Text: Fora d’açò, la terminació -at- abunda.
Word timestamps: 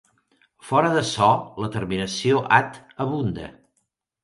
Fora 0.69 0.89
d’açò, 0.95 1.27
la 1.65 1.69
terminació 1.77 2.41
-at- 2.43 2.83
abunda. 3.07 3.47